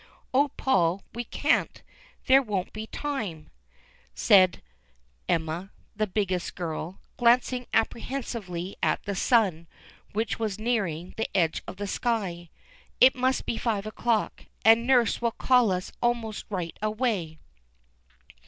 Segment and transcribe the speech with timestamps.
[0.33, 1.83] ''Oh, Paul, we can't,
[2.25, 3.51] there won't be time,"
[4.15, 4.63] said
[5.27, 9.67] 330 THE CHILDREN'S WONDER BOOK Elma, the biggest girl, glancing apprehensively at the sun
[10.13, 12.49] which was nearing the edge of the sky.
[12.99, 17.37] "It must be five o'clock, and nurse will call ns almost right away."